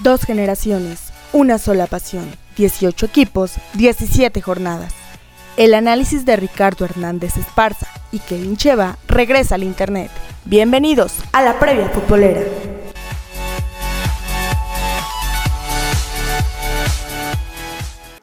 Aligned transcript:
Dos 0.00 0.22
generaciones, 0.22 1.12
una 1.32 1.56
sola 1.58 1.86
pasión, 1.86 2.28
18 2.56 3.06
equipos, 3.06 3.52
17 3.74 4.42
jornadas. 4.42 4.92
El 5.56 5.72
análisis 5.72 6.24
de 6.24 6.34
Ricardo 6.34 6.84
Hernández 6.84 7.36
Esparza 7.36 7.86
y 8.10 8.18
Kevin 8.18 8.56
Cheva 8.56 8.98
regresa 9.06 9.54
al 9.54 9.62
Internet. 9.62 10.10
Bienvenidos 10.46 11.14
a 11.32 11.42
la 11.42 11.60
previa 11.60 11.88
futbolera. 11.90 12.42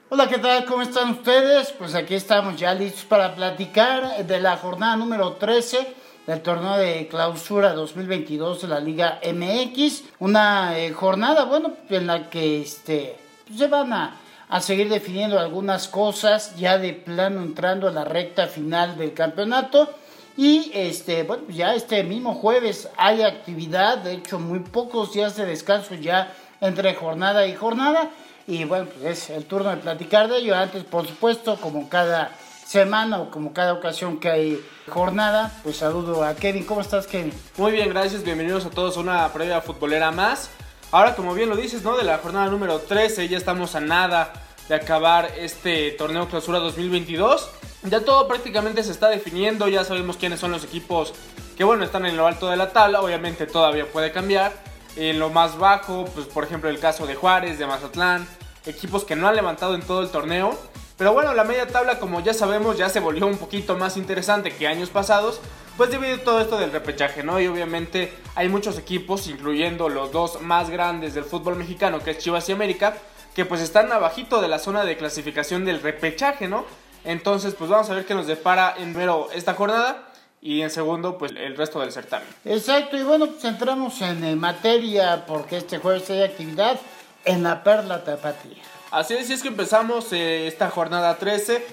Hola, 0.10 0.28
¿qué 0.28 0.40
tal? 0.40 0.66
¿Cómo 0.66 0.82
están 0.82 1.12
ustedes? 1.12 1.72
Pues 1.72 1.96
aquí 1.96 2.16
estamos 2.16 2.58
ya 2.58 2.74
listos 2.74 3.06
para 3.06 3.34
platicar 3.34 4.26
de 4.26 4.42
la 4.42 4.58
jornada 4.58 4.98
número 4.98 5.34
13 5.34 5.96
del 6.28 6.42
torneo 6.42 6.78
de 6.78 7.08
clausura 7.08 7.74
2022 7.74 8.62
de 8.62 8.68
la 8.68 8.80
Liga 8.80 9.20
MX. 9.24 10.04
Una 10.20 10.78
eh, 10.78 10.92
jornada, 10.92 11.46
bueno, 11.46 11.74
en 11.90 12.08
la 12.08 12.30
que 12.30 12.62
este, 12.62 13.18
pues, 13.48 13.60
se 13.60 13.68
van 13.68 13.92
a, 13.94 14.18
a, 14.50 14.62
seguir 14.62 14.90
definiendo 14.90 15.40
algunas 15.40 15.88
cosas, 15.88 16.56
ya 16.56 16.78
de 16.78 16.94
plano 16.94 17.42
entrando 17.42 17.88
a 17.88 17.92
la 17.92 18.04
recta 18.04 18.48
final 18.48 18.98
del 18.98 19.14
campeonato. 19.14 19.90
Y 20.38 20.72
este, 20.74 21.24
bueno, 21.24 21.44
ya 21.50 21.76
este 21.76 22.04
mismo 22.04 22.36
jueves 22.36 22.90
hay 22.98 23.22
actividad, 23.22 23.98
de 23.98 24.14
hecho, 24.14 24.40
muy 24.40 24.60
pocos 24.60 25.14
días 25.14 25.36
de 25.36 25.46
descanso 25.46 25.96
ya 25.96 26.34
entre 26.62 26.96
jornada 26.96 27.46
y 27.48 27.56
jornada. 27.56 28.10
Y 28.48 28.64
bueno, 28.64 28.86
pues 28.86 29.06
es 29.06 29.30
el 29.30 29.46
turno 29.46 29.70
de 29.70 29.78
platicar 29.78 30.30
de 30.30 30.38
ello. 30.38 30.56
Antes, 30.56 30.84
por 30.84 31.08
supuesto, 31.08 31.58
como 31.58 31.90
cada 31.90 32.32
semana 32.72 33.20
o 33.20 33.30
como 33.30 33.52
cada 33.52 33.74
ocasión 33.74 34.18
que 34.18 34.30
hay 34.30 34.66
jornada, 34.88 35.52
pues 35.62 35.76
saludo 35.76 36.24
a 36.24 36.36
Kevin. 36.36 36.64
¿Cómo 36.64 36.80
estás, 36.80 37.06
Kevin? 37.06 37.34
Muy 37.58 37.74
bien, 37.74 37.90
gracias. 37.90 38.24
Bienvenidos 38.24 38.66
a 38.66 38.70
todos 38.70 38.96
a 38.96 39.02
una 39.02 39.28
previa 39.34 39.60
futbolera 39.60 40.10
más. 40.12 40.50
Ahora, 40.90 41.14
como 41.18 41.34
bien 41.34 41.50
lo 41.50 41.58
dices, 41.58 41.84
¿no? 41.84 41.98
De 41.98 42.06
la 42.06 42.20
jornada 42.20 42.50
número 42.50 42.80
13, 42.80 43.28
ya 43.28 43.38
estamos 43.38 43.76
a 43.76 43.82
nada 43.82 44.32
de 44.70 44.76
acabar 44.76 45.30
este 45.38 45.92
torneo 45.92 46.30
clausura 46.30 46.60
2022. 46.60 47.50
Ya 47.84 48.06
todo 48.06 48.26
prácticamente 48.30 48.86
se 48.86 48.92
está 48.92 49.10
definiendo, 49.10 49.68
ya 49.68 49.84
sabemos 49.84 50.16
quiénes 50.16 50.40
son 50.40 50.54
los 50.54 50.64
equipos 50.64 51.14
que, 51.58 51.66
bueno, 51.66 51.84
están 51.84 52.06
en 52.06 52.16
lo 52.16 52.26
alto 52.26 52.50
de 52.50 52.56
la 52.56 52.70
tabla. 52.70 53.02
Obviamente 53.02 53.48
todavía 53.48 53.86
puede 53.86 54.14
cambiar. 54.14 54.54
En 54.96 55.20
lo 55.20 55.30
más 55.30 55.58
bajo, 55.58 56.06
pues 56.16 56.26
por 56.26 56.46
ejemplo 56.46 56.70
el 56.70 56.80
caso 56.80 57.06
de 57.06 57.16
Juárez, 57.16 57.60
de 57.60 57.68
Mazatlán, 57.68 58.26
equipos 58.66 59.04
que 59.04 59.18
no 59.18 59.28
han 59.28 59.36
levantado 59.36 59.76
en 59.76 59.82
todo 59.82 60.02
el 60.02 60.10
torneo 60.10 60.58
pero 60.98 61.14
bueno, 61.14 61.34
la 61.34 61.44
media 61.44 61.68
tabla, 61.68 62.00
como 62.00 62.22
ya 62.22 62.34
sabemos, 62.34 62.78
ya 62.78 62.90
se 62.90 63.00
volvió 63.00 63.28
un 63.28 63.38
poquito 63.38 63.78
más 63.78 63.98
interesante 63.98 64.52
que 64.52 64.68
años 64.68 64.90
pasados. 64.90 65.40
Pues 65.78 65.90
debido 65.90 66.16
a 66.16 66.24
todo 66.24 66.42
esto 66.42 66.58
del 66.58 66.72
repechaje, 66.72 67.24
¿no? 67.24 67.40
Y 67.40 67.48
obviamente 67.48 68.14
hay 68.36 68.50
muchos 68.50 68.78
equipos, 68.78 69.28
incluyendo 69.28 69.90
los 69.90 70.12
dos 70.12 70.42
más 70.42 70.70
grandes 70.70 71.14
del 71.14 71.24
fútbol 71.24 71.56
mexicano, 71.56 72.00
que 72.00 72.12
es 72.12 72.18
Chivas 72.20 72.48
y 72.50 72.52
América, 72.52 72.98
que 73.34 73.46
pues 73.46 73.62
están 73.62 73.92
abajito 73.92 74.42
de 74.42 74.48
la 74.48 74.60
zona 74.60 74.84
de 74.84 74.98
clasificación 74.98 75.66
del 75.66 75.82
repechaje, 75.82 76.48
¿no? 76.48 76.66
Entonces, 77.04 77.56
pues 77.56 77.70
vamos 77.70 77.90
a 77.90 77.96
ver 77.96 78.06
qué 78.06 78.14
nos 78.14 78.28
depara 78.28 78.76
en 78.78 78.94
primero 78.94 79.30
esta 79.34 79.54
jornada 79.54 80.12
y 80.42 80.62
en 80.62 80.70
segundo, 80.70 81.18
pues 81.18 81.32
el 81.32 81.56
resto 81.56 81.80
del 81.80 81.92
certamen. 81.92 82.28
Exacto, 82.46 82.98
y 82.98 83.04
bueno, 83.04 83.28
pues 83.28 83.44
entramos 83.46 84.02
en 84.02 84.24
eh, 84.24 84.36
materia 84.36 85.26
porque 85.26 85.58
este 85.58 85.78
jueves 85.78 86.10
hay 86.10 86.24
actividad 86.24 86.80
en 87.26 87.44
la 87.44 87.64
Perla 87.64 88.04
Tapatía. 88.04 88.64
Así 88.92 89.14
es, 89.14 89.30
es 89.30 89.42
que 89.42 89.48
empezamos 89.48 90.12
eh, 90.12 90.48
esta 90.48 90.70
jornada 90.70 91.16
13 91.16 91.66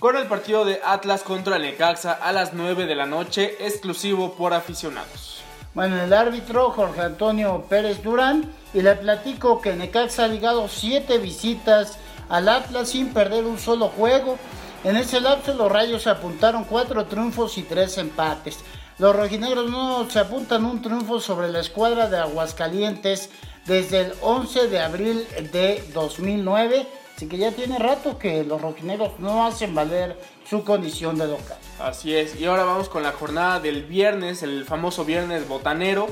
con 0.00 0.16
el 0.16 0.26
partido 0.26 0.64
de 0.64 0.80
Atlas 0.84 1.22
contra 1.22 1.56
Necaxa 1.56 2.12
a 2.12 2.32
las 2.32 2.52
9 2.52 2.86
de 2.86 2.96
la 2.96 3.06
noche, 3.06 3.54
exclusivo 3.60 4.32
por 4.32 4.52
aficionados. 4.52 5.40
Bueno, 5.72 6.02
el 6.02 6.12
árbitro 6.12 6.70
Jorge 6.70 7.02
Antonio 7.02 7.64
Pérez 7.68 8.02
Durán 8.02 8.50
y 8.74 8.82
le 8.82 8.96
platico 8.96 9.60
que 9.60 9.74
Necaxa 9.76 10.24
ha 10.24 10.26
ligado 10.28 10.66
7 10.66 11.18
visitas 11.18 11.96
al 12.28 12.48
Atlas 12.48 12.88
sin 12.88 13.14
perder 13.14 13.44
un 13.44 13.60
solo 13.60 13.86
juego. 13.90 14.36
En 14.82 14.96
ese 14.96 15.20
lapso 15.20 15.54
los 15.54 15.70
Rayos 15.70 16.08
apuntaron 16.08 16.64
4 16.64 17.06
triunfos 17.06 17.56
y 17.56 17.62
3 17.62 17.98
empates. 17.98 18.58
Los 18.98 19.14
rojinegros 19.14 19.70
no 19.70 20.10
se 20.10 20.18
apuntan 20.18 20.64
un 20.64 20.82
triunfo 20.82 21.20
sobre 21.20 21.52
la 21.52 21.60
escuadra 21.60 22.08
de 22.08 22.18
Aguascalientes 22.18 23.30
desde 23.66 24.00
el 24.00 24.12
11 24.20 24.68
de 24.68 24.80
abril 24.80 25.26
de 25.52 25.82
2009. 25.92 26.86
Así 27.16 27.28
que 27.28 27.38
ya 27.38 27.52
tiene 27.52 27.78
rato 27.78 28.18
que 28.18 28.42
los 28.42 28.60
rojineros 28.60 29.20
no 29.20 29.46
hacen 29.46 29.74
valer 29.74 30.18
su 30.48 30.64
condición 30.64 31.16
de 31.16 31.28
local. 31.28 31.56
Así 31.80 32.14
es, 32.14 32.40
y 32.40 32.44
ahora 32.44 32.64
vamos 32.64 32.88
con 32.88 33.02
la 33.02 33.12
jornada 33.12 33.60
del 33.60 33.84
viernes, 33.84 34.42
el 34.42 34.64
famoso 34.64 35.04
viernes 35.04 35.46
botanero, 35.46 36.08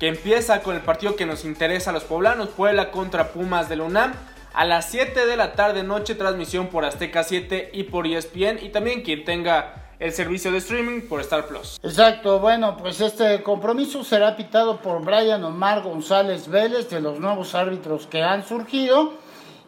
que 0.00 0.08
empieza 0.08 0.62
con 0.62 0.74
el 0.74 0.82
partido 0.82 1.14
que 1.14 1.26
nos 1.26 1.44
interesa 1.44 1.90
a 1.90 1.92
los 1.92 2.04
poblanos, 2.04 2.48
Puebla 2.48 2.90
contra 2.90 3.32
Pumas 3.32 3.68
del 3.68 3.82
UNAM. 3.82 4.12
A 4.52 4.64
las 4.64 4.90
7 4.90 5.26
de 5.26 5.36
la 5.36 5.52
tarde 5.52 5.84
noche, 5.84 6.16
transmisión 6.16 6.66
por 6.66 6.84
Azteca 6.84 7.22
7 7.22 7.70
y 7.72 7.84
por 7.84 8.06
ESPN. 8.06 8.58
Y 8.60 8.70
también 8.70 9.02
quien 9.02 9.24
tenga 9.24 9.89
el 10.00 10.12
servicio 10.12 10.50
de 10.50 10.58
streaming 10.58 11.02
por 11.02 11.20
Star 11.20 11.46
Plus. 11.46 11.78
Exacto, 11.82 12.40
bueno, 12.40 12.76
pues 12.78 13.00
este 13.02 13.42
compromiso 13.42 14.02
será 14.02 14.34
pitado 14.34 14.80
por 14.80 15.04
Brian 15.04 15.44
Omar 15.44 15.82
González 15.82 16.48
Vélez, 16.48 16.88
de 16.88 17.00
los 17.00 17.20
nuevos 17.20 17.54
árbitros 17.54 18.06
que 18.06 18.22
han 18.22 18.44
surgido. 18.44 19.12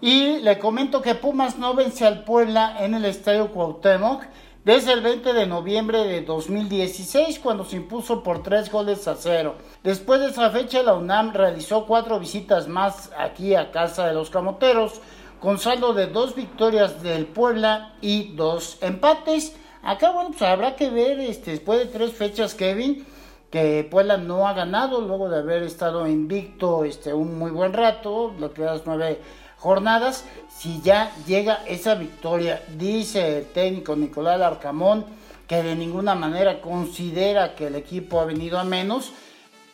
Y 0.00 0.38
le 0.38 0.59
comento 0.59 1.00
que 1.00 1.15
Pumas 1.15 1.59
no 1.59 1.75
vence 1.75 2.04
al 2.04 2.25
Puebla 2.25 2.76
en 2.81 2.94
el 2.94 3.04
Estadio 3.04 3.53
Cuauhtémoc 3.53 4.25
desde 4.65 4.92
el 4.92 5.00
20 5.00 5.32
de 5.32 5.47
noviembre 5.47 6.04
de 6.04 6.22
2016 6.22 7.38
cuando 7.38 7.65
se 7.65 7.76
impuso 7.76 8.22
por 8.22 8.42
tres 8.42 8.71
goles 8.72 9.06
a 9.06 9.15
cero. 9.16 9.56
Después 9.84 10.21
de 10.21 10.28
esa 10.28 10.50
fecha 10.50 10.82
la 10.82 10.94
UNAM 10.94 11.32
realizó 11.32 11.87
cuatro 11.87 12.19
visitas 12.19 12.69
más 12.69 13.10
aquí 13.16 13.54
a 13.54 13.71
casa 13.71 14.06
de 14.06 14.15
los 14.15 14.31
Camoteros 14.31 15.00
con 15.41 15.59
saldo 15.59 15.92
de 15.92 16.06
dos 16.06 16.34
victorias 16.34 17.03
del 17.03 17.26
Puebla 17.26 17.94
y 18.00 18.34
dos 18.34 18.78
empates. 18.81 19.56
Acá, 19.82 20.12
bueno, 20.12 20.31
pues 20.31 20.43
habrá 20.43 20.76
que 20.76 20.91
ver, 20.91 21.19
este, 21.19 21.53
después 21.53 21.81
de 21.81 21.87
tres 21.87 22.12
fechas, 22.12 22.54
Kevin, 22.54 23.04
que 23.50 23.87
Puebla 23.91 24.16
no 24.16 24.47
ha 24.47 24.53
ganado 24.53 25.00
luego 25.00 25.28
de 25.28 25.38
haber 25.38 25.65
estado 25.65 26.06
invicto 26.06 26.84
este, 26.84 27.12
un 27.12 27.37
muy 27.37 27.50
buen 27.50 27.72
rato, 27.72 28.32
las 28.38 28.50
primeras 28.50 28.82
nueve 28.87 29.21
jornadas, 29.59 30.25
si 30.56 30.81
ya 30.82 31.12
llega 31.26 31.65
esa 31.66 31.97
victoria, 31.97 32.62
dice 32.78 33.38
el 33.38 33.47
técnico 33.47 33.97
Nicolás 33.97 34.41
Arcamón, 34.41 35.04
que 35.48 35.62
de 35.62 35.75
ninguna 35.75 36.15
manera 36.15 36.60
considera 36.60 37.54
que 37.56 37.66
el 37.66 37.75
equipo 37.75 38.21
ha 38.21 38.25
venido 38.25 38.59
a 38.59 38.65
menos, 38.65 39.12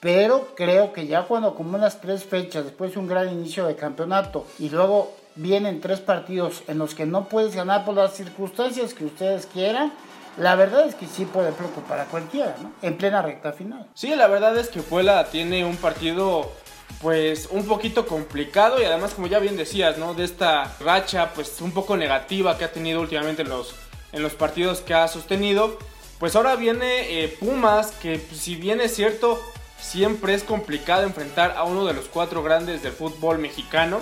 pero 0.01 0.49
creo 0.57 0.93
que 0.93 1.07
ya 1.07 1.25
cuando 1.25 1.49
acumulas 1.49 2.01
tres 2.01 2.25
fechas, 2.25 2.65
después 2.65 2.95
de 2.95 2.99
un 2.99 3.09
gran 3.09 3.31
inicio 3.31 3.67
de 3.67 3.77
campeonato, 3.77 4.47
y 4.59 4.71
luego 4.71 5.13
vienen 5.39 5.81
tres 5.81 6.01
partidos 6.01 6.63
en 6.67 6.79
los 6.79 6.95
que 6.95 7.07
no 7.07 7.29
puedes 7.29 7.55
ganar 7.55 7.85
por 7.85 7.95
las 7.95 8.15
circunstancias 8.15 8.93
que 8.93 9.05
ustedes 9.05 9.47
quieran, 9.47 9.93
la 10.37 10.55
verdad 10.55 10.87
es 10.87 10.95
que 10.95 11.07
sí 11.07 11.25
puede 11.25 11.53
preocupar 11.53 12.01
a 12.01 12.05
cualquiera, 12.05 12.57
¿no? 12.63 12.73
En 12.83 12.97
plena 12.97 13.23
recta 13.23 13.53
final. 13.53 13.87
Sí, 13.95 14.15
la 14.15 14.27
verdad 14.27 14.57
es 14.57 14.69
que 14.69 14.83
Puebla 14.83 15.29
tiene 15.31 15.65
un 15.65 15.77
partido 15.77 16.53
pues 17.01 17.49
un 17.51 17.67
poquito 17.67 18.07
complicado 18.07 18.81
y 18.81 18.85
además 18.85 19.15
como 19.15 19.27
ya 19.27 19.39
bien 19.39 19.57
decías, 19.57 19.99
¿no? 19.99 20.15
De 20.15 20.25
esta 20.25 20.77
racha 20.81 21.33
pues 21.35 21.61
un 21.61 21.73
poco 21.73 21.97
negativa 21.97 22.59
que 22.59 22.65
ha 22.65 22.73
tenido 22.73 23.01
últimamente 23.01 23.43
en 23.43 23.49
los, 23.49 23.75
en 24.13 24.23
los 24.23 24.35
partidos 24.35 24.81
que 24.81 24.95
ha 24.95 25.09
sostenido. 25.09 25.79
Pues 26.19 26.35
ahora 26.35 26.57
viene 26.57 27.23
eh, 27.23 27.29
Pumas 27.29 27.93
que 27.93 28.19
pues, 28.19 28.41
si 28.41 28.57
bien 28.57 28.81
es 28.81 28.95
cierto 28.95 29.41
siempre 29.81 30.35
es 30.35 30.43
complicado 30.43 31.05
enfrentar 31.05 31.55
a 31.57 31.63
uno 31.63 31.85
de 31.85 31.95
los 31.95 32.07
cuatro 32.07 32.43
grandes 32.43 32.83
del 32.83 32.93
fútbol 32.93 33.39
mexicano. 33.39 34.01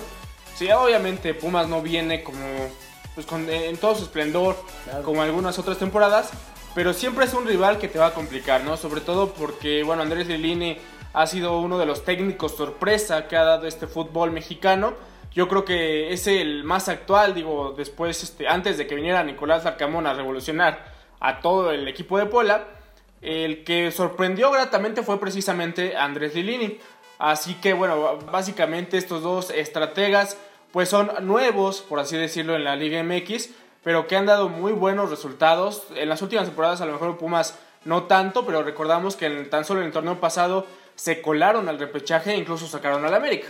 Sí, 0.57 0.71
obviamente 0.71 1.35
Pumas 1.35 1.67
no 1.67 1.83
viene 1.83 2.23
como 2.23 2.39
pues 3.13 3.27
en 3.31 3.77
todo 3.77 3.93
su 3.93 4.05
esplendor 4.05 4.55
como 5.03 5.21
algunas 5.21 5.59
otras 5.59 5.77
temporadas, 5.77 6.31
pero 6.73 6.93
siempre 6.93 7.25
es 7.25 7.35
un 7.35 7.45
rival 7.45 7.77
que 7.77 7.87
te 7.87 7.99
va 7.99 8.07
a 8.07 8.13
complicar, 8.15 8.63
¿no? 8.63 8.75
Sobre 8.75 9.01
todo 9.01 9.33
porque, 9.33 9.83
bueno, 9.83 10.01
Andrés 10.01 10.27
Lilini 10.27 10.79
ha 11.13 11.27
sido 11.27 11.59
uno 11.59 11.77
de 11.77 11.85
los 11.85 12.03
técnicos 12.03 12.55
sorpresa 12.55 13.27
que 13.27 13.37
ha 13.37 13.43
dado 13.43 13.67
este 13.67 13.85
fútbol 13.85 14.31
mexicano. 14.31 14.95
Yo 15.31 15.47
creo 15.47 15.63
que 15.63 16.11
es 16.11 16.25
el 16.25 16.63
más 16.63 16.89
actual, 16.89 17.35
digo, 17.35 17.75
después, 17.77 18.23
este, 18.23 18.47
antes 18.47 18.79
de 18.79 18.87
que 18.87 18.95
viniera 18.95 19.23
Nicolás 19.23 19.67
Arcamón 19.67 20.07
a 20.07 20.13
revolucionar 20.13 20.91
a 21.19 21.39
todo 21.39 21.69
el 21.71 21.87
equipo 21.87 22.17
de 22.17 22.25
Puebla, 22.25 22.65
el 23.21 23.63
que 23.63 23.91
sorprendió 23.91 24.49
gratamente 24.49 25.03
fue 25.03 25.19
precisamente 25.19 25.95
Andrés 25.95 26.33
Lilini. 26.33 26.79
Así 27.19 27.55
que 27.55 27.73
bueno, 27.73 28.19
básicamente 28.31 28.97
estos 28.97 29.23
dos 29.23 29.49
estrategas 29.49 30.37
pues 30.77 30.89
son 30.89 31.09
nuevos, 31.21 31.81
por 31.81 31.99
así 31.99 32.17
decirlo, 32.17 32.55
en 32.55 32.63
la 32.63 32.75
Liga 32.75 33.01
MX, 33.01 33.49
pero 33.83 34.05
que 34.05 34.15
han 34.15 34.27
dado 34.27 34.47
muy 34.47 34.73
buenos 34.73 35.09
resultados. 35.09 35.87
En 35.95 36.07
las 36.07 36.21
últimas 36.21 36.45
temporadas 36.45 36.81
a 36.81 36.85
lo 36.85 36.91
mejor 36.91 37.17
Pumas 37.17 37.57
no 37.83 38.03
tanto, 38.03 38.45
pero 38.45 38.61
recordamos 38.61 39.15
que 39.15 39.27
tan 39.45 39.65
solo 39.65 39.79
en 39.79 39.87
el 39.87 39.91
torneo 39.91 40.19
pasado 40.19 40.67
se 40.93 41.19
colaron 41.19 41.67
al 41.67 41.79
repechaje 41.79 42.33
e 42.33 42.37
incluso 42.37 42.67
sacaron 42.67 43.03
al 43.05 43.15
América. 43.15 43.47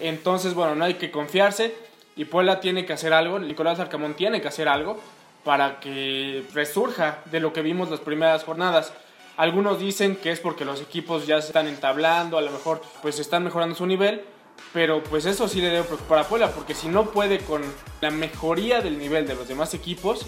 Entonces, 0.00 0.52
bueno, 0.52 0.74
no 0.74 0.84
hay 0.84 0.96
que 0.96 1.10
confiarse 1.10 1.74
y 2.16 2.26
Puebla 2.26 2.60
tiene 2.60 2.84
que 2.84 2.92
hacer 2.92 3.14
algo, 3.14 3.38
Nicolás 3.38 3.80
Arcamón 3.80 4.12
tiene 4.12 4.42
que 4.42 4.48
hacer 4.48 4.68
algo 4.68 5.00
para 5.44 5.80
que 5.80 6.44
resurja 6.52 7.20
de 7.30 7.40
lo 7.40 7.54
que 7.54 7.62
vimos 7.62 7.88
las 7.88 8.00
primeras 8.00 8.44
jornadas. 8.44 8.92
Algunos 9.38 9.80
dicen 9.80 10.16
que 10.16 10.32
es 10.32 10.40
porque 10.40 10.66
los 10.66 10.82
equipos 10.82 11.26
ya 11.26 11.40
se 11.40 11.46
están 11.46 11.66
entablando, 11.66 12.36
a 12.36 12.42
lo 12.42 12.50
mejor 12.50 12.82
pues 13.00 13.18
están 13.18 13.42
mejorando 13.42 13.74
su 13.74 13.86
nivel, 13.86 14.22
pero 14.72 15.02
pues 15.02 15.26
eso 15.26 15.48
sí 15.48 15.60
le 15.60 15.68
debe 15.68 15.84
preocupar 15.84 16.18
a 16.18 16.28
Puebla, 16.28 16.50
porque 16.52 16.74
si 16.74 16.88
no 16.88 17.10
puede 17.10 17.38
con 17.40 17.62
la 18.00 18.10
mejoría 18.10 18.80
del 18.80 18.98
nivel 18.98 19.26
de 19.26 19.34
los 19.34 19.48
demás 19.48 19.74
equipos, 19.74 20.26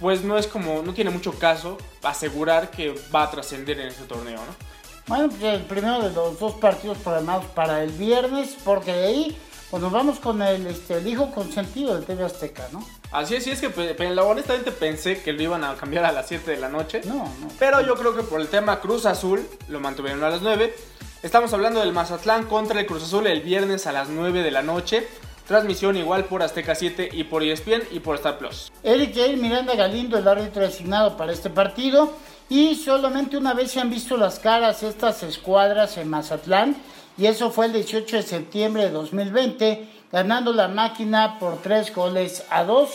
pues 0.00 0.22
no 0.22 0.36
es 0.38 0.46
como, 0.46 0.82
no 0.82 0.94
tiene 0.94 1.10
mucho 1.10 1.32
caso 1.32 1.78
asegurar 2.02 2.70
que 2.70 2.94
va 3.14 3.24
a 3.24 3.30
trascender 3.30 3.80
en 3.80 3.88
este 3.88 4.04
torneo, 4.04 4.38
¿no? 4.38 4.72
Bueno, 5.06 5.28
pues 5.28 5.42
el 5.42 5.62
primero 5.62 6.02
de 6.02 6.12
los 6.12 6.38
dos 6.38 6.54
partidos 6.54 6.98
programados 6.98 7.44
para 7.46 7.82
el 7.82 7.90
viernes, 7.90 8.56
porque 8.64 8.92
de 8.92 9.06
ahí 9.06 9.36
pues 9.72 9.82
nos 9.82 9.90
vamos 9.90 10.18
con 10.18 10.42
el, 10.42 10.66
este, 10.66 10.98
el 10.98 11.06
hijo 11.06 11.30
consentido 11.32 11.98
de 11.98 12.04
TV 12.04 12.24
Azteca, 12.24 12.68
¿no? 12.72 12.86
Así 13.10 13.36
es, 13.36 13.44
sí 13.44 13.52
es 13.52 13.60
que 13.60 13.70
pues, 13.70 13.96
honestamente 14.18 14.70
pensé 14.70 15.22
que 15.22 15.32
lo 15.32 15.42
iban 15.42 15.64
a 15.64 15.74
cambiar 15.76 16.04
a 16.04 16.12
las 16.12 16.28
7 16.28 16.50
de 16.50 16.56
la 16.58 16.68
noche. 16.68 17.00
No, 17.06 17.14
no. 17.14 17.48
Pero 17.58 17.80
yo 17.80 17.94
creo 17.94 18.14
que 18.14 18.22
por 18.22 18.40
el 18.42 18.48
tema 18.48 18.80
Cruz 18.80 19.06
Azul 19.06 19.48
lo 19.68 19.80
mantuvieron 19.80 20.22
a 20.24 20.28
las 20.28 20.42
9. 20.42 20.74
Estamos 21.22 21.52
hablando 21.52 21.78
del 21.78 21.92
Mazatlán 21.92 22.46
contra 22.46 22.80
el 22.80 22.86
Cruz 22.86 23.04
Azul 23.04 23.28
el 23.28 23.42
viernes 23.42 23.86
a 23.86 23.92
las 23.92 24.08
9 24.08 24.42
de 24.42 24.50
la 24.50 24.62
noche. 24.62 25.06
Transmisión 25.46 25.96
igual 25.96 26.24
por 26.24 26.42
Azteca 26.42 26.74
7 26.74 27.10
y 27.12 27.22
por 27.22 27.44
ESPN 27.44 27.84
y 27.92 28.00
por 28.00 28.16
Star 28.16 28.38
Plus. 28.38 28.72
Eric 28.82 29.14
Miranda 29.38 29.76
Galindo, 29.76 30.18
el 30.18 30.26
árbitro 30.26 30.62
designado 30.62 31.16
para 31.16 31.32
este 31.32 31.48
partido. 31.48 32.12
Y 32.48 32.74
solamente 32.74 33.36
una 33.36 33.54
vez 33.54 33.70
se 33.70 33.78
han 33.78 33.88
visto 33.88 34.16
las 34.16 34.40
caras 34.40 34.82
estas 34.82 35.22
escuadras 35.22 35.96
en 35.96 36.10
Mazatlán 36.10 36.74
y 37.16 37.26
eso 37.26 37.52
fue 37.52 37.66
el 37.66 37.72
18 37.74 38.16
de 38.16 38.22
septiembre 38.22 38.82
de 38.82 38.90
2020, 38.90 39.88
ganando 40.10 40.52
la 40.52 40.66
máquina 40.66 41.38
por 41.38 41.62
3 41.62 41.94
goles 41.94 42.44
a 42.50 42.64
2. 42.64 42.90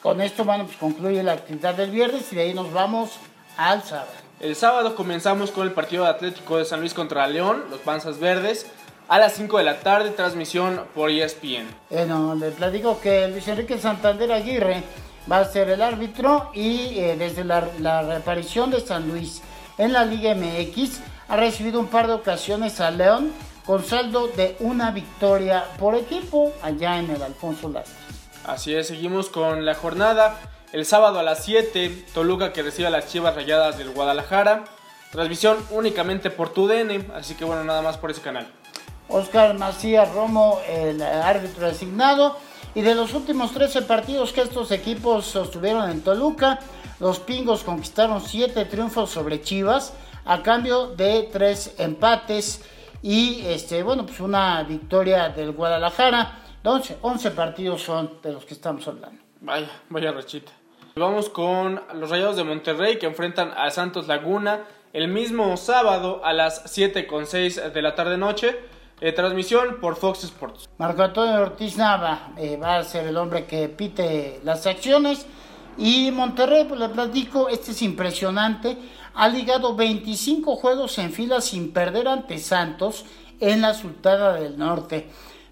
Con 0.00 0.22
esto, 0.22 0.42
bueno, 0.42 0.64
pues 0.64 0.78
concluye 0.78 1.22
la 1.22 1.32
actividad 1.32 1.74
del 1.74 1.90
viernes 1.90 2.32
y 2.32 2.36
de 2.36 2.42
ahí 2.42 2.54
nos 2.54 2.72
vamos 2.72 3.10
al 3.58 3.82
sábado. 3.82 4.27
El 4.40 4.54
sábado 4.54 4.94
comenzamos 4.94 5.50
con 5.50 5.66
el 5.66 5.72
partido 5.72 6.06
Atlético 6.06 6.58
de 6.58 6.64
San 6.64 6.78
Luis 6.78 6.94
contra 6.94 7.26
León, 7.26 7.64
los 7.70 7.80
Panzas 7.80 8.20
Verdes, 8.20 8.66
a 9.08 9.18
las 9.18 9.32
5 9.32 9.58
de 9.58 9.64
la 9.64 9.80
tarde, 9.80 10.10
transmisión 10.10 10.84
por 10.94 11.10
ESPN. 11.10 11.66
Bueno, 11.90 12.36
le 12.36 12.52
platico 12.52 13.00
que 13.00 13.26
Luis 13.26 13.48
Enrique 13.48 13.78
Santander 13.78 14.30
Aguirre 14.30 14.84
va 15.30 15.38
a 15.40 15.44
ser 15.44 15.70
el 15.70 15.82
árbitro 15.82 16.50
y 16.54 16.98
eh, 16.98 17.16
desde 17.18 17.42
la, 17.42 17.68
la 17.80 18.02
reaparición 18.02 18.70
de 18.70 18.80
San 18.80 19.08
Luis 19.08 19.42
en 19.76 19.92
la 19.92 20.04
Liga 20.04 20.36
MX 20.36 21.00
ha 21.28 21.36
recibido 21.36 21.80
un 21.80 21.88
par 21.88 22.06
de 22.06 22.12
ocasiones 22.12 22.80
a 22.80 22.92
León 22.92 23.32
con 23.66 23.84
saldo 23.84 24.28
de 24.28 24.56
una 24.60 24.92
victoria 24.92 25.64
por 25.80 25.96
equipo 25.96 26.52
allá 26.62 27.00
en 27.00 27.10
el 27.10 27.22
Alfonso 27.22 27.68
Lastras. 27.68 27.98
Así 28.46 28.72
es, 28.72 28.86
seguimos 28.86 29.30
con 29.30 29.66
la 29.66 29.74
jornada. 29.74 30.38
El 30.70 30.84
sábado 30.84 31.18
a 31.18 31.22
las 31.22 31.44
7, 31.44 32.04
Toluca 32.12 32.52
que 32.52 32.62
recibe 32.62 32.88
a 32.88 32.90
las 32.90 33.08
Chivas 33.08 33.34
Rayadas 33.34 33.78
del 33.78 33.90
Guadalajara. 33.90 34.64
Transmisión 35.10 35.56
únicamente 35.70 36.28
por 36.28 36.52
TUDN, 36.52 37.10
así 37.14 37.34
que 37.34 37.46
bueno, 37.46 37.64
nada 37.64 37.80
más 37.80 37.96
por 37.96 38.10
ese 38.10 38.20
canal. 38.20 38.46
Oscar 39.08 39.56
Macías 39.56 40.12
Romo, 40.12 40.60
el 40.68 41.00
árbitro 41.00 41.66
designado. 41.66 42.36
Y 42.74 42.82
de 42.82 42.94
los 42.94 43.14
últimos 43.14 43.52
13 43.52 43.80
partidos 43.82 44.34
que 44.34 44.42
estos 44.42 44.70
equipos 44.70 45.24
sostuvieron 45.24 45.88
en 45.90 46.02
Toluca, 46.02 46.58
los 47.00 47.18
Pingos 47.18 47.64
conquistaron 47.64 48.20
7 48.20 48.66
triunfos 48.66 49.08
sobre 49.08 49.40
Chivas 49.40 49.94
a 50.26 50.42
cambio 50.42 50.88
de 50.88 51.30
3 51.32 51.76
empates 51.78 52.60
y 53.00 53.40
este, 53.46 53.82
bueno, 53.82 54.04
pues 54.04 54.20
una 54.20 54.62
victoria 54.64 55.30
del 55.30 55.52
Guadalajara. 55.52 56.40
11, 56.62 56.98
11 57.00 57.30
partidos 57.30 57.82
son 57.82 58.20
de 58.22 58.32
los 58.32 58.44
que 58.44 58.52
estamos 58.52 58.86
hablando. 58.86 59.27
Vaya, 59.40 59.70
vaya 59.88 60.12
rachita. 60.12 60.52
Vamos 60.96 61.28
con 61.28 61.80
los 61.94 62.10
Rayados 62.10 62.36
de 62.36 62.44
Monterrey 62.44 62.98
que 62.98 63.06
enfrentan 63.06 63.52
a 63.56 63.70
Santos 63.70 64.08
Laguna 64.08 64.64
el 64.92 65.08
mismo 65.08 65.56
sábado 65.56 66.20
a 66.24 66.32
las 66.32 66.64
7.6 66.64 67.72
de 67.72 67.82
la 67.82 67.94
tarde-noche. 67.94 68.56
Eh, 69.00 69.12
transmisión 69.12 69.78
por 69.80 69.94
Fox 69.94 70.24
Sports. 70.24 70.68
Marco 70.78 71.04
Antonio 71.04 71.40
Ortiz 71.40 71.76
Nava 71.76 72.32
eh, 72.36 72.56
va 72.56 72.78
a 72.78 72.82
ser 72.82 73.06
el 73.06 73.16
hombre 73.16 73.44
que 73.44 73.68
pite 73.68 74.40
las 74.42 74.66
acciones. 74.66 75.24
Y 75.76 76.10
Monterrey, 76.10 76.64
pues 76.64 76.80
le 76.80 76.88
platico, 76.88 77.48
este 77.48 77.70
es 77.70 77.82
impresionante 77.82 78.76
ha 79.18 79.28
ligado 79.28 79.74
25 79.74 80.54
juegos 80.54 80.96
en 80.98 81.12
fila 81.12 81.40
sin 81.40 81.72
perder 81.72 82.06
ante 82.06 82.38
Santos 82.38 83.04
en 83.40 83.62
la 83.62 83.74
Sultana 83.74 84.34
del 84.34 84.56
Norte, 84.56 85.08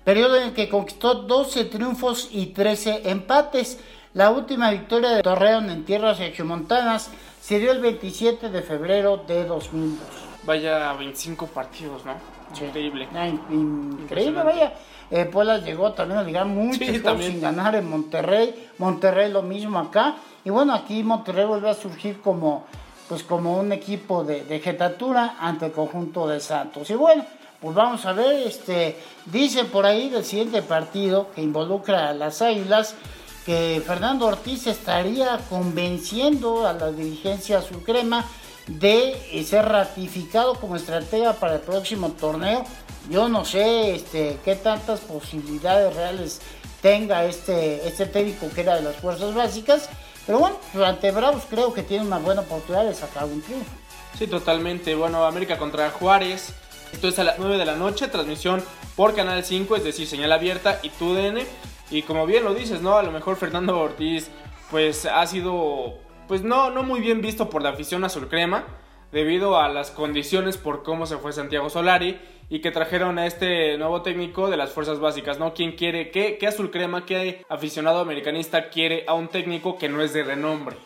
periodo 0.07 0.37
en 0.37 0.43
el 0.45 0.53
que 0.55 0.69
conquistó 0.69 1.15
12 1.15 1.65
triunfos 1.65 2.29
y 2.31 2.47
13 2.47 3.11
empates. 3.11 3.81
La 4.15 4.31
última 4.31 4.71
victoria 4.71 5.11
de 5.11 5.21
Torreón 5.21 5.69
en 5.69 5.85
tierras 5.85 6.21
regiomontanas 6.21 7.11
se 7.41 7.59
dio 7.59 7.73
el 7.73 7.81
27 7.81 8.51
de 8.51 8.63
febrero 8.63 9.25
de 9.27 9.45
2002. 9.45 9.99
Vaya 10.45 10.93
25 10.93 11.49
partidos, 11.49 12.05
¿no? 12.05 12.15
Increíble. 12.55 13.09
increíble, 13.51 14.45
vaya. 14.45 14.75
Eh, 15.11 15.25
Puebla 15.25 15.59
llegó 15.59 15.93
también 15.93 16.21
a 16.21 16.23
ligar 16.23 16.47
muchos 16.47 16.87
sin 17.19 17.41
ganar 17.41 17.75
en 17.75 17.91
Monterrey. 17.91 18.69
Monterrey 18.79 19.33
lo 19.33 19.43
mismo 19.43 19.81
acá. 19.81 20.15
Y 20.45 20.51
bueno, 20.51 20.73
aquí 20.73 21.03
Monterrey 21.03 21.47
vuelve 21.47 21.69
a 21.69 21.75
surgir 21.75 22.21
como 22.21 22.65
pues 23.09 23.25
como 23.25 23.59
un 23.59 23.73
equipo 23.73 24.23
de, 24.23 24.45
de 24.45 24.61
jetatura 24.61 25.37
ante 25.41 25.67
el 25.67 25.73
conjunto 25.73 26.29
de 26.29 26.39
Santos. 26.39 26.91
Y 26.91 26.95
bueno, 26.95 27.25
pues 27.61 27.75
vamos 27.75 28.05
a 28.07 28.13
ver, 28.13 28.47
este, 28.47 28.97
dicen 29.27 29.69
por 29.69 29.87
ahí 29.87 30.09
del 30.09 30.25
siguiente 30.25 30.63
partido 30.63 31.31
que 31.35 31.43
involucra 31.43 32.11
a 32.11 32.13
las 32.13 32.43
Águilas 32.43 32.95
que 33.45 33.83
Fernando 33.87 34.27
Ortiz 34.27 34.67
estaría 34.67 35.39
convenciendo 35.49 36.67
a 36.67 36.73
la 36.73 36.91
dirigencia 36.91 37.63
crema 37.85 38.25
de 38.67 39.45
ser 39.47 39.65
ratificado 39.67 40.55
como 40.55 40.75
estratega 40.75 41.35
para 41.35 41.55
el 41.55 41.61
próximo 41.61 42.11
torneo. 42.11 42.65
Yo 43.09 43.29
no 43.29 43.45
sé 43.45 43.95
este, 43.95 44.39
qué 44.45 44.57
tantas 44.57 45.01
posibilidades 45.01 45.95
reales 45.95 46.41
tenga 46.83 47.25
este, 47.25 47.87
este 47.87 48.07
técnico 48.07 48.49
que 48.53 48.63
era 48.63 48.75
de 48.75 48.83
las 48.83 48.97
fuerzas 48.97 49.33
básicas 49.33 49.89
pero 50.27 50.41
bueno, 50.41 50.57
durante 50.73 51.13
Bravos 51.13 51.45
creo 51.49 51.73
que 51.73 51.85
tiene 51.85 52.05
una 52.05 52.19
buena 52.19 52.41
oportunidad 52.41 52.85
de 52.85 52.95
sacar 52.95 53.25
un 53.25 53.41
triunfo. 53.41 53.71
Sí, 54.19 54.27
totalmente. 54.27 54.95
Bueno, 54.95 55.25
América 55.25 55.57
contra 55.57 55.91
Juárez. 55.91 56.53
Esto 56.93 57.09
es 57.09 57.19
a 57.19 57.25
las 57.25 57.39
9 57.39 57.59
de 57.59 57.65
la 57.65 57.77
noche, 57.77 58.09
transmisión 58.09 58.63
por 58.95 59.15
Canal 59.15 59.45
5, 59.45 59.77
es 59.77 59.85
decir, 59.85 60.07
señal 60.07 60.33
abierta 60.33 60.81
y 60.83 60.91
TUDN. 60.91 61.39
Y 61.91 62.03
como 62.03 62.27
bien 62.27 62.45
lo 62.45 62.55
dices, 62.55 62.81
¿no? 62.81 62.97
A 62.97 63.03
lo 63.03 63.13
mejor 63.13 63.37
Fernando 63.37 63.79
Ortiz, 63.79 64.31
pues 64.71 65.07
ha 65.07 65.27
sido, 65.27 65.99
pues 66.29 66.43
no, 66.43 66.71
no 66.71 66.83
muy 66.83 67.01
bien 67.01 67.21
visto 67.21 67.51
por 67.51 67.63
la 67.63 67.71
afición 67.71 68.05
azul 68.05 68.29
crema 68.29 68.65
debido 69.13 69.59
a 69.59 69.69
las 69.69 69.91
condiciones 69.91 70.57
por 70.57 70.83
cómo 70.83 71.07
se 71.07 71.17
fue 71.19 71.33
Santiago 71.33 71.71
Solari 71.71 72.19
y 72.49 72.61
que 72.61 72.71
trajeron 72.71 73.19
a 73.19 73.27
este 73.27 73.77
nuevo 73.79 74.03
técnico 74.03 74.51
de 74.51 74.57
las 74.57 74.71
fuerzas 74.71 74.99
básicas, 74.99 75.39
¿no? 75.39 75.55
¿Quién 75.55 75.73
quiere, 75.73 76.11
qué, 76.11 76.39
qué 76.39 76.47
azul 76.47 76.71
crema, 76.71 77.07
qué 77.07 77.45
aficionado 77.49 78.01
americanista 78.01 78.69
quiere 78.69 79.05
a 79.07 79.15
un 79.15 79.29
técnico 79.29 79.79
que 79.79 79.89
no 79.89 80.03
es 80.03 80.13
de 80.13 80.25
renombre? 80.25 80.77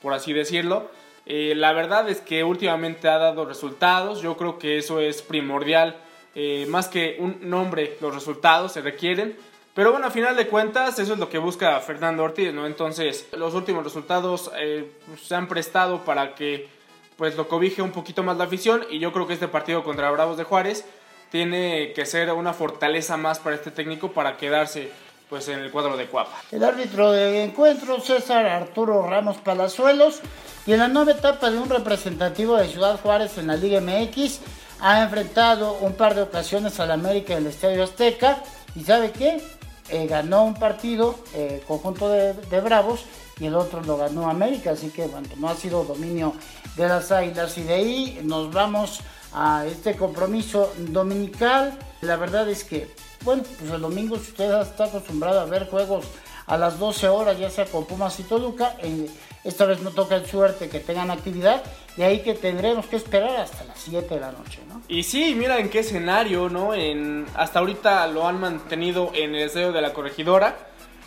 Por 0.00 0.12
así 0.12 0.32
decirlo. 0.32 0.90
Eh, 1.26 1.54
la 1.56 1.72
verdad 1.72 2.08
es 2.08 2.20
que 2.20 2.44
últimamente 2.44 3.08
ha 3.08 3.18
dado 3.18 3.44
resultados, 3.44 4.22
yo 4.22 4.36
creo 4.36 4.58
que 4.58 4.78
eso 4.78 5.00
es 5.00 5.22
primordial, 5.22 5.96
eh, 6.36 6.66
más 6.68 6.86
que 6.86 7.16
un 7.18 7.38
nombre, 7.42 7.96
los 8.00 8.14
resultados 8.14 8.72
se 8.72 8.80
requieren. 8.80 9.36
Pero 9.74 9.90
bueno, 9.90 10.06
a 10.06 10.10
final 10.10 10.36
de 10.36 10.46
cuentas, 10.46 10.98
eso 10.98 11.12
es 11.14 11.18
lo 11.18 11.28
que 11.28 11.38
busca 11.38 11.78
Fernando 11.80 12.22
Ortiz, 12.22 12.54
¿no? 12.54 12.64
Entonces, 12.64 13.28
los 13.32 13.54
últimos 13.54 13.84
resultados 13.84 14.50
eh, 14.56 14.90
se 15.20 15.34
han 15.34 15.48
prestado 15.48 16.04
para 16.04 16.34
que 16.34 16.68
pues 17.16 17.36
lo 17.36 17.48
cobije 17.48 17.82
un 17.82 17.92
poquito 17.92 18.22
más 18.22 18.36
la 18.36 18.44
afición 18.44 18.84
y 18.90 18.98
yo 18.98 19.12
creo 19.12 19.26
que 19.26 19.34
este 19.34 19.48
partido 19.48 19.82
contra 19.82 20.10
Bravos 20.10 20.36
de 20.36 20.44
Juárez 20.44 20.84
tiene 21.30 21.92
que 21.94 22.06
ser 22.06 22.30
una 22.32 22.52
fortaleza 22.52 23.16
más 23.16 23.38
para 23.38 23.56
este 23.56 23.70
técnico 23.70 24.12
para 24.12 24.36
quedarse 24.36 24.90
pues 25.28 25.48
en 25.48 25.60
el 25.60 25.70
cuadro 25.70 25.96
de 25.96 26.06
Cuapa. 26.06 26.42
El 26.52 26.62
árbitro 26.64 27.12
de 27.12 27.44
encuentro, 27.44 28.00
César 28.00 28.46
Arturo 28.46 29.02
Ramos 29.02 29.38
Palazuelos, 29.38 30.20
y 30.66 30.72
en 30.72 30.80
la 30.80 30.88
nueva 30.88 31.12
etapa 31.12 31.50
de 31.50 31.58
un 31.58 31.68
representativo 31.68 32.56
de 32.56 32.68
Ciudad 32.68 33.00
Juárez 33.00 33.38
en 33.38 33.48
la 33.48 33.56
Liga 33.56 33.80
MX, 33.80 34.40
ha 34.80 35.02
enfrentado 35.02 35.74
un 35.80 35.94
par 35.94 36.14
de 36.14 36.22
ocasiones 36.22 36.78
al 36.80 36.90
América 36.90 37.32
en 37.34 37.40
el 37.40 37.46
Estadio 37.48 37.82
Azteca, 37.82 38.42
y 38.74 38.84
¿sabe 38.84 39.10
qué? 39.10 39.42
Eh, 39.88 40.06
ganó 40.06 40.44
un 40.44 40.54
partido, 40.54 41.16
eh, 41.34 41.62
conjunto 41.66 42.08
de, 42.08 42.32
de 42.34 42.60
Bravos, 42.60 43.04
y 43.38 43.46
el 43.46 43.54
otro 43.54 43.82
lo 43.82 43.96
ganó 43.96 44.28
América, 44.28 44.72
así 44.72 44.90
que 44.90 45.06
bueno, 45.06 45.28
no 45.36 45.48
ha 45.48 45.54
sido 45.54 45.84
dominio 45.84 46.32
de 46.76 46.88
las 46.88 47.12
Águilas 47.12 47.56
y 47.58 47.62
de 47.62 47.74
ahí 47.74 48.20
nos 48.22 48.50
vamos 48.52 49.00
a 49.36 49.66
este 49.66 49.94
compromiso 49.94 50.72
dominical. 50.78 51.78
La 52.00 52.16
verdad 52.16 52.48
es 52.48 52.64
que, 52.64 52.88
bueno, 53.22 53.42
pues 53.42 53.70
el 53.70 53.80
domingo 53.80 54.16
si 54.16 54.30
usted 54.30 54.60
está 54.60 54.86
acostumbrado 54.86 55.40
a 55.40 55.44
ver 55.44 55.68
juegos 55.68 56.06
a 56.46 56.56
las 56.56 56.78
12 56.78 57.08
horas, 57.08 57.38
ya 57.38 57.50
sea 57.50 57.66
con 57.66 57.84
Pumas 57.84 58.18
y 58.18 58.22
Toluca, 58.22 58.76
eh, 58.82 59.08
esta 59.44 59.66
vez 59.66 59.82
no 59.82 59.90
toca 59.90 60.16
el 60.16 60.26
suerte 60.26 60.68
que 60.68 60.80
tengan 60.80 61.10
actividad, 61.10 61.62
de 61.96 62.04
ahí 62.04 62.20
que 62.20 62.34
tendremos 62.34 62.86
que 62.86 62.96
esperar 62.96 63.36
hasta 63.36 63.64
las 63.64 63.78
7 63.78 64.14
de 64.14 64.20
la 64.20 64.32
noche, 64.32 64.60
¿no? 64.68 64.80
Y 64.88 65.02
sí, 65.02 65.34
mira 65.36 65.58
en 65.58 65.68
qué 65.68 65.80
escenario, 65.80 66.48
¿no? 66.48 66.74
En, 66.74 67.26
hasta 67.34 67.58
ahorita 67.58 68.06
lo 68.06 68.26
han 68.26 68.40
mantenido 68.40 69.10
en 69.14 69.34
el 69.34 69.48
deseo 69.48 69.72
de 69.72 69.82
la 69.82 69.92
corregidora 69.92 70.56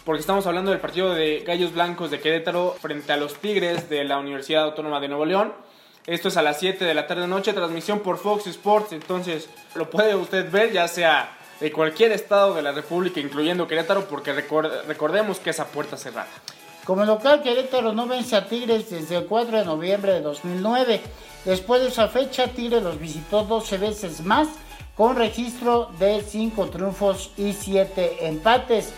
porque 0.06 0.22
estamos 0.22 0.48
hablando 0.48 0.72
del 0.72 0.80
partido 0.80 1.14
de 1.14 1.44
Gallos 1.46 1.74
Blancos 1.74 2.10
de 2.10 2.20
Querétaro 2.20 2.76
frente 2.80 3.12
a 3.12 3.18
los 3.18 3.36
Tigres 3.36 3.90
de 3.90 4.04
la 4.06 4.18
Universidad 4.18 4.64
Autónoma 4.64 5.00
de 5.00 5.08
Nuevo 5.08 5.26
León. 5.26 5.54
Esto 6.08 6.30
es 6.30 6.38
a 6.38 6.42
las 6.42 6.60
7 6.60 6.86
de 6.86 6.94
la 6.94 7.08
tarde 7.08 7.28
noche, 7.28 7.54
transmisión 7.54 8.00
por 8.00 8.18
Fox 8.18 8.48
Sports, 8.48 8.94
entonces 8.94 9.50
lo 9.76 9.90
puede 9.90 10.16
usted 10.16 10.50
ver 10.50 10.72
ya 10.72 10.88
sea 10.88 11.36
de 11.60 11.72
cualquier 11.72 12.12
estado 12.12 12.54
de 12.54 12.62
la 12.62 12.72
República, 12.72 13.20
incluyendo 13.20 13.68
Querétaro, 13.68 14.08
porque 14.08 14.34
recordemos 14.34 15.40
que 15.40 15.50
esa 15.50 15.68
puerta 15.68 15.98
cerrada. 15.98 16.30
Como 16.86 17.06
local, 17.06 17.44
Querétaro 17.44 17.94
no 17.94 18.08
vence 18.08 18.36
a 18.36 18.48
Tigres 18.48 18.90
desde 18.90 19.18
el 19.18 19.26
4 19.26 19.60
de 19.60 19.66
noviembre 19.66 20.14
de 20.14 20.22
2009. 20.22 21.02
Después 21.46 21.82
de 21.82 21.90
esa 21.90 22.08
fecha, 22.08 22.48
Tigres 22.48 22.82
los 22.82 23.00
visitó 23.00 23.44
12 23.44 23.78
veces 23.78 24.22
más, 24.22 24.48
con 24.96 25.16
registro 25.16 25.92
de 26.00 26.22
5 26.22 26.70
triunfos 26.70 27.32
y 27.38 27.54
7 27.54 28.28
empates. 28.28 28.92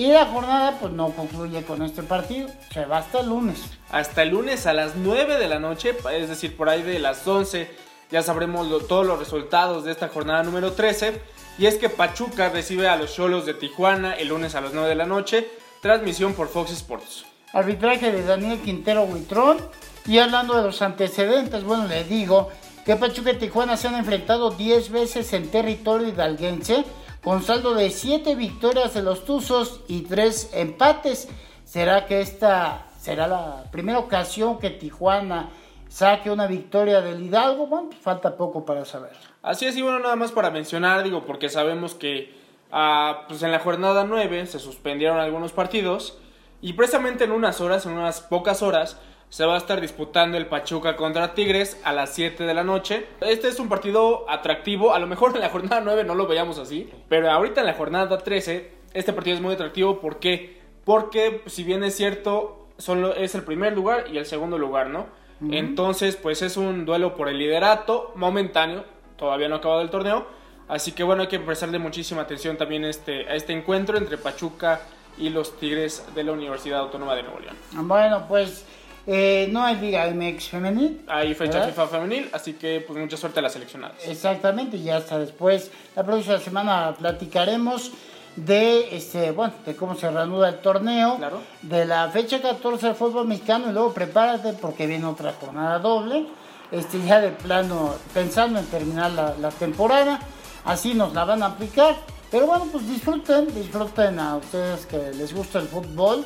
Y 0.00 0.06
la 0.06 0.24
jornada 0.24 0.78
pues 0.80 0.94
no 0.94 1.10
concluye 1.10 1.62
con 1.62 1.82
este 1.82 2.02
partido, 2.02 2.48
se 2.72 2.86
va 2.86 2.96
hasta 2.96 3.20
el 3.20 3.28
lunes. 3.28 3.60
Hasta 3.90 4.22
el 4.22 4.30
lunes 4.30 4.66
a 4.66 4.72
las 4.72 4.96
9 4.96 5.36
de 5.36 5.46
la 5.46 5.58
noche, 5.58 5.94
es 6.14 6.30
decir, 6.30 6.56
por 6.56 6.70
ahí 6.70 6.80
de 6.80 6.98
las 6.98 7.28
11, 7.28 7.70
ya 8.10 8.22
sabremos 8.22 8.66
todos 8.88 9.06
los 9.06 9.18
resultados 9.18 9.84
de 9.84 9.92
esta 9.92 10.08
jornada 10.08 10.42
número 10.42 10.72
13. 10.72 11.20
Y 11.58 11.66
es 11.66 11.76
que 11.76 11.90
Pachuca 11.90 12.48
recibe 12.48 12.88
a 12.88 12.96
los 12.96 13.14
Cholos 13.14 13.44
de 13.44 13.52
Tijuana 13.52 14.14
el 14.14 14.28
lunes 14.28 14.54
a 14.54 14.62
las 14.62 14.72
9 14.72 14.88
de 14.88 14.94
la 14.94 15.04
noche, 15.04 15.46
transmisión 15.82 16.32
por 16.32 16.48
Fox 16.48 16.70
Sports. 16.70 17.26
Arbitraje 17.52 18.10
de 18.10 18.24
Daniel 18.24 18.58
Quintero 18.60 19.02
Huitrón. 19.02 19.58
Y 20.06 20.16
hablando 20.16 20.56
de 20.56 20.62
los 20.62 20.80
antecedentes, 20.80 21.62
bueno, 21.62 21.86
le 21.86 22.04
digo 22.04 22.48
que 22.86 22.96
Pachuca 22.96 23.32
y 23.32 23.36
Tijuana 23.36 23.76
se 23.76 23.88
han 23.88 23.96
enfrentado 23.96 24.50
10 24.50 24.92
veces 24.92 25.30
en 25.34 25.50
territorio 25.50 26.08
hidalguense 26.08 26.86
con 27.22 27.42
saldo 27.42 27.74
de 27.74 27.90
7 27.90 28.34
victorias 28.34 28.94
de 28.94 29.02
los 29.02 29.24
Tuzos 29.24 29.80
y 29.88 30.02
3 30.02 30.50
empates. 30.54 31.28
¿Será 31.64 32.06
que 32.06 32.20
esta 32.20 32.86
será 32.98 33.26
la 33.26 33.64
primera 33.70 33.98
ocasión 33.98 34.58
que 34.58 34.70
Tijuana 34.70 35.50
saque 35.88 36.30
una 36.30 36.46
victoria 36.46 37.00
del 37.00 37.22
Hidalgo? 37.22 37.66
Bueno, 37.66 37.88
pues 37.88 38.00
falta 38.00 38.36
poco 38.36 38.64
para 38.64 38.84
saber. 38.84 39.12
Así 39.42 39.66
es, 39.66 39.76
y 39.76 39.82
bueno, 39.82 39.98
nada 39.98 40.16
más 40.16 40.32
para 40.32 40.50
mencionar, 40.50 41.02
digo, 41.02 41.24
porque 41.24 41.48
sabemos 41.48 41.94
que 41.94 42.34
ah, 42.72 43.24
pues 43.28 43.42
en 43.42 43.52
la 43.52 43.58
jornada 43.58 44.04
9 44.04 44.46
se 44.46 44.58
suspendieron 44.58 45.18
algunos 45.18 45.52
partidos 45.52 46.18
y 46.62 46.74
precisamente 46.74 47.24
en 47.24 47.32
unas 47.32 47.60
horas, 47.60 47.86
en 47.86 47.92
unas 47.92 48.20
pocas 48.20 48.62
horas, 48.62 48.98
se 49.30 49.46
va 49.46 49.54
a 49.54 49.58
estar 49.58 49.80
disputando 49.80 50.36
el 50.36 50.46
Pachuca 50.46 50.96
contra 50.96 51.34
Tigres 51.34 51.80
a 51.84 51.92
las 51.92 52.12
7 52.14 52.44
de 52.44 52.52
la 52.52 52.64
noche. 52.64 53.06
Este 53.20 53.48
es 53.48 53.60
un 53.60 53.68
partido 53.68 54.28
atractivo, 54.28 54.92
a 54.92 54.98
lo 54.98 55.06
mejor 55.06 55.34
en 55.34 55.40
la 55.40 55.48
jornada 55.48 55.80
9 55.80 56.04
no 56.04 56.16
lo 56.16 56.26
veíamos 56.26 56.58
así, 56.58 56.90
pero 57.08 57.30
ahorita 57.30 57.60
en 57.60 57.68
la 57.68 57.74
jornada 57.74 58.18
13 58.18 58.72
este 58.92 59.12
partido 59.12 59.36
es 59.36 59.42
muy 59.42 59.54
atractivo. 59.54 60.00
¿Por 60.00 60.18
qué? 60.18 60.60
Porque 60.84 61.42
si 61.46 61.62
bien 61.62 61.84
es 61.84 61.96
cierto, 61.96 62.66
solo 62.76 63.14
es 63.14 63.36
el 63.36 63.44
primer 63.44 63.72
lugar 63.72 64.06
y 64.12 64.18
el 64.18 64.26
segundo 64.26 64.58
lugar, 64.58 64.88
¿no? 64.90 65.06
Entonces, 65.50 66.16
pues 66.16 66.42
es 66.42 66.58
un 66.58 66.84
duelo 66.84 67.14
por 67.14 67.30
el 67.30 67.38
liderato 67.38 68.12
momentáneo, 68.14 68.84
todavía 69.16 69.48
no 69.48 69.54
ha 69.54 69.58
acabado 69.58 69.80
el 69.80 69.88
torneo. 69.88 70.26
Así 70.68 70.92
que 70.92 71.02
bueno, 71.02 71.22
hay 71.22 71.28
que 71.28 71.40
prestarle 71.40 71.78
muchísima 71.78 72.22
atención 72.22 72.58
también 72.58 72.84
este, 72.84 73.26
a 73.26 73.34
este 73.36 73.54
encuentro 73.54 73.96
entre 73.96 74.18
Pachuca 74.18 74.82
y 75.16 75.30
los 75.30 75.58
Tigres 75.58 76.04
de 76.14 76.24
la 76.24 76.32
Universidad 76.32 76.80
Autónoma 76.80 77.14
de 77.14 77.22
Nuevo 77.22 77.40
León. 77.40 77.56
Bueno, 77.88 78.26
pues 78.28 78.66
eh, 79.06 79.48
no 79.50 79.62
hay 79.64 79.76
Liga 79.76 80.10
MX 80.10 80.48
femenil. 80.48 81.00
Hay 81.08 81.34
fecha 81.34 81.64
FIFA 81.66 81.86
femenil, 81.86 82.28
así 82.32 82.54
que 82.54 82.84
pues 82.86 82.98
mucha 82.98 83.16
suerte 83.16 83.40
a 83.40 83.42
las 83.42 83.52
seleccionadas. 83.52 84.06
Exactamente, 84.06 84.76
y 84.76 84.90
hasta 84.90 85.18
después, 85.18 85.70
la 85.96 86.04
próxima 86.04 86.38
semana 86.38 86.94
platicaremos 86.98 87.92
de 88.36 88.96
este 88.96 89.32
bueno 89.32 89.52
de 89.66 89.74
cómo 89.74 89.96
se 89.96 90.08
reanuda 90.08 90.48
el 90.48 90.58
torneo 90.60 91.18
de 91.62 91.84
la 91.84 92.08
fecha 92.10 92.40
14 92.40 92.86
del 92.86 92.94
fútbol 92.94 93.26
mexicano 93.26 93.68
y 93.68 93.72
luego 93.72 93.92
prepárate 93.92 94.52
porque 94.52 94.86
viene 94.86 95.04
otra 95.06 95.32
jornada 95.32 95.80
doble 95.80 96.26
este 96.70 97.04
ya 97.04 97.20
de 97.20 97.30
plano 97.30 97.94
pensando 98.14 98.60
en 98.60 98.66
terminar 98.66 99.10
la, 99.10 99.34
la 99.36 99.50
temporada 99.50 100.20
así 100.64 100.94
nos 100.94 101.12
la 101.12 101.24
van 101.24 101.42
a 101.42 101.46
aplicar 101.46 101.96
pero 102.30 102.46
bueno 102.46 102.68
pues 102.70 102.88
disfruten 102.88 103.52
disfruten 103.52 104.20
a 104.20 104.36
ustedes 104.36 104.86
que 104.86 105.10
les 105.12 105.34
gusta 105.34 105.58
el 105.58 105.66
fútbol 105.66 106.24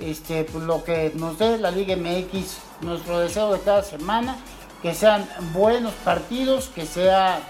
este, 0.00 0.44
pues, 0.44 0.64
lo 0.64 0.84
que 0.84 1.12
nos 1.14 1.38
dé 1.38 1.58
la 1.58 1.70
Liga 1.70 1.96
MX, 1.96 2.58
nuestro 2.80 3.20
deseo 3.20 3.52
de 3.52 3.60
cada 3.60 3.82
semana, 3.82 4.36
que 4.82 4.94
sean 4.94 5.28
buenos 5.52 5.92
partidos, 6.04 6.70
que 6.74 6.86
sean 6.86 7.40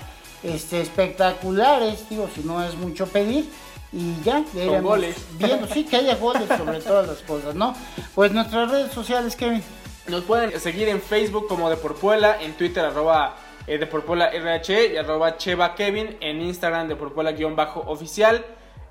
este, 0.43 0.81
espectaculares, 0.81 2.09
digo, 2.09 2.29
si 2.35 2.43
no 2.43 2.63
es 2.63 2.75
mucho 2.77 3.07
pedir, 3.07 3.49
y 3.93 4.21
ya, 4.25 4.45
ya 4.53 4.81
goles. 4.81 5.17
viendo, 5.39 5.67
sí, 5.69 5.85
que 5.85 5.97
haya 5.97 6.17
goles 6.17 6.49
sobre 6.49 6.81
todas 6.81 7.07
las 7.07 7.19
cosas, 7.19 7.55
¿no? 7.55 7.75
Pues 8.15 8.33
nuestras 8.33 8.71
redes 8.71 8.93
sociales, 8.93 9.37
Kevin. 9.37 9.63
Nos 10.09 10.25
pueden 10.25 10.59
seguir 10.61 10.89
en 10.89 11.01
Facebook 11.01 11.47
como 11.49 11.71
de 11.71 11.77
Porpuela, 11.77 12.43
en 12.43 12.53
Twitter 12.55 12.85
arroba 12.85 13.37
eh, 13.67 13.79
de 13.79 13.87
Porpuela 13.87 14.27
RH 14.27 14.93
y 14.93 14.97
arroba 14.97 15.39
Cheva 15.39 15.75
Kevin, 15.75 16.19
en 16.21 16.43
Instagram 16.43 16.89
de 16.89 16.97
Porpuela-oficial 16.97 18.45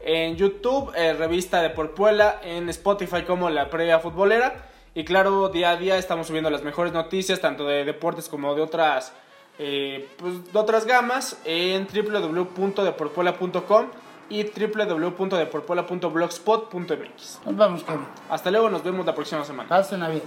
en 0.04 0.36
YouTube, 0.36 0.92
eh, 0.96 1.14
revista 1.14 1.62
de 1.62 1.70
Porpuela, 1.70 2.42
en 2.44 2.68
Spotify 2.70 3.22
como 3.24 3.50
La 3.50 3.70
Previa 3.70 4.00
Futbolera. 4.00 4.66
Y 4.96 5.06
claro, 5.06 5.50
día 5.50 5.72
a 5.72 5.78
día 5.78 5.98
estamos 5.98 6.28
subiendo 6.28 6.50
las 6.50 6.64
mejores 6.64 6.92
noticias, 6.94 7.42
tanto 7.42 7.66
de 7.66 7.86
deportes 7.86 8.28
como 8.28 8.54
de 8.54 8.62
otras, 8.62 9.14
eh, 9.58 10.10
pues, 10.18 10.52
de 10.52 10.60
otras 10.60 10.86
gamas, 10.86 11.38
en 11.46 11.88
www.deporpuela.com 11.88 13.86
y 14.30 14.44
www.deporpuela.blogspot.mx. 14.44 17.40
Nos 17.46 17.56
vamos, 17.56 17.84
Kevin. 17.84 18.06
Hasta 18.30 18.52
luego, 18.52 18.70
nos 18.70 18.84
vemos 18.84 19.06
la 19.06 19.16
próxima 19.16 19.46
semana. 19.46 19.70
Pasen 19.70 20.02
la 20.02 20.10
vida. 20.10 20.26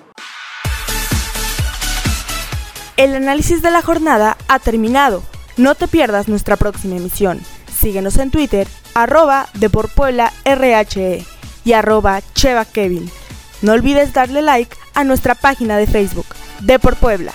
El 2.97 3.15
análisis 3.15 3.61
de 3.63 3.71
la 3.71 3.83
jornada 3.83 4.39
ha 4.49 4.59
terminado. 4.59 5.23
No 5.59 5.75
te 5.75 5.87
pierdas 5.87 6.29
nuestra 6.29 6.57
próxima 6.57 6.97
emisión. 6.97 7.43
Síguenos 7.79 8.17
en 8.19 8.31
Twitter, 8.31 8.67
arroba 8.95 9.49
de 9.55 9.69
por 9.69 9.89
Puebla 9.91 10.33
RHE 10.45 11.25
y 11.65 11.73
arroba 11.73 12.23
Cheva 12.35 12.65
Kevin. 12.65 13.11
No 13.63 13.73
olvides 13.73 14.13
darle 14.13 14.43
like 14.43 14.75
a 14.95 15.05
nuestra 15.05 15.35
página 15.35 15.77
de 15.77 15.87
Facebook, 15.87 16.27
de 16.61 16.79
por 16.79 16.97
Puebla. 16.97 17.33